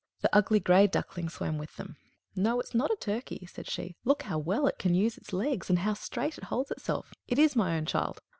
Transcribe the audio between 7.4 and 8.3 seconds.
my own child!